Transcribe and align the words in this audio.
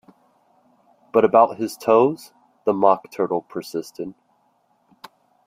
‘But 1.13 1.23
about 1.25 1.57
his 1.57 1.77
toes?’ 1.77 2.33
the 2.65 2.73
Mock 2.73 3.11
Turtle 3.11 3.43
persisted. 3.43 4.15